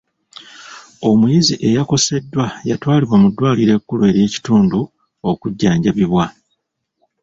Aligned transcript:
Omuyizi 1.09 1.55
eyakoseddwa 1.67 2.45
yatwalidwa 2.69 3.15
mu 3.21 3.27
ddwaliro 3.31 3.71
ekkulu 3.77 4.01
ery'omukitundu 4.09 4.79
okujjanjabibwa. 5.29 6.25